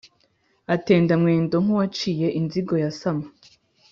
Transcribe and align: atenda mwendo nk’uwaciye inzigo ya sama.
atenda 0.75 1.13
mwendo 1.21 1.55
nk’uwaciye 1.63 2.27
inzigo 2.39 2.73
ya 2.83 2.91
sama. 2.99 3.25